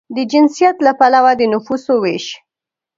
[0.15, 2.25] د جنسیت له پلوه د نفوسو وېش